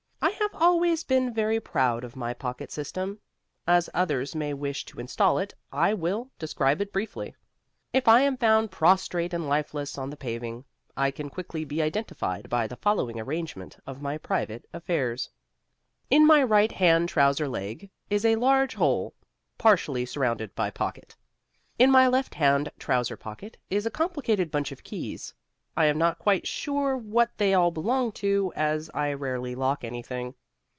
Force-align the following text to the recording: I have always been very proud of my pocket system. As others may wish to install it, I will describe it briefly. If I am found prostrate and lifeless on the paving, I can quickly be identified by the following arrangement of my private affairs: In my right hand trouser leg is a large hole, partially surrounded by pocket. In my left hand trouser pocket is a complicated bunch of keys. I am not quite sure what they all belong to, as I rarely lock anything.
I 0.23 0.29
have 0.43 0.53
always 0.53 1.03
been 1.03 1.33
very 1.33 1.59
proud 1.59 2.03
of 2.03 2.15
my 2.15 2.33
pocket 2.33 2.71
system. 2.71 3.19
As 3.65 3.89
others 3.93 4.35
may 4.35 4.53
wish 4.53 4.85
to 4.85 4.99
install 4.99 5.39
it, 5.39 5.53
I 5.71 5.93
will 5.95 6.29
describe 6.37 6.79
it 6.81 6.93
briefly. 6.93 7.35
If 7.93 8.07
I 8.07 8.21
am 8.21 8.37
found 8.37 8.69
prostrate 8.69 9.33
and 9.33 9.47
lifeless 9.49 9.97
on 9.97 10.11
the 10.11 10.17
paving, 10.17 10.65
I 10.95 11.09
can 11.09 11.29
quickly 11.29 11.65
be 11.65 11.81
identified 11.81 12.49
by 12.49 12.67
the 12.67 12.75
following 12.75 13.19
arrangement 13.19 13.77
of 13.87 14.01
my 14.01 14.17
private 14.19 14.65
affairs: 14.73 15.29
In 16.11 16.27
my 16.27 16.43
right 16.43 16.71
hand 16.71 17.09
trouser 17.09 17.47
leg 17.47 17.89
is 18.11 18.23
a 18.23 18.35
large 18.35 18.75
hole, 18.75 19.15
partially 19.57 20.05
surrounded 20.05 20.53
by 20.53 20.69
pocket. 20.69 21.15
In 21.79 21.89
my 21.89 22.07
left 22.07 22.35
hand 22.35 22.71
trouser 22.77 23.17
pocket 23.17 23.57
is 23.71 23.87
a 23.87 23.91
complicated 23.91 24.51
bunch 24.51 24.71
of 24.71 24.83
keys. 24.83 25.33
I 25.77 25.85
am 25.85 25.97
not 25.97 26.19
quite 26.19 26.45
sure 26.45 26.97
what 26.97 27.29
they 27.37 27.53
all 27.53 27.71
belong 27.71 28.11
to, 28.13 28.51
as 28.57 28.89
I 28.93 29.13
rarely 29.13 29.55
lock 29.55 29.85
anything. 29.85 30.35